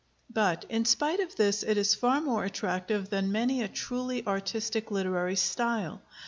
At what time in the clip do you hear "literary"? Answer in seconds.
4.89-5.35